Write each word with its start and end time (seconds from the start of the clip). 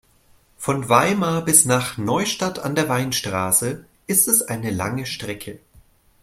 Von 0.57 0.89
Weimar 0.89 1.45
bis 1.45 1.65
nach 1.65 1.99
Neustadt 1.99 2.57
an 2.57 2.73
der 2.73 2.89
Weinstraße 2.89 3.85
ist 4.07 4.27
es 4.27 4.41
eine 4.41 4.71
lange 4.71 5.05
Strecke 5.05 5.59